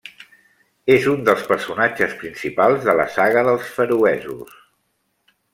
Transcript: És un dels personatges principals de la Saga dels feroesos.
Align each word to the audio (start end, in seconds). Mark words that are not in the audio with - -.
És 0.93 1.03
un 1.11 1.19
dels 1.27 1.43
personatges 1.51 2.17
principals 2.23 2.89
de 2.89 2.97
la 3.03 3.07
Saga 3.19 3.47
dels 3.51 3.71
feroesos. 3.77 4.61